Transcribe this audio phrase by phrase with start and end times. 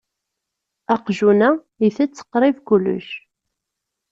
[0.93, 1.49] Aqjun-a
[1.85, 3.09] itett qrib kullec.